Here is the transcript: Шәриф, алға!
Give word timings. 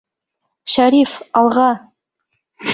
Шәриф, 0.77 1.13
алға! 1.45 1.69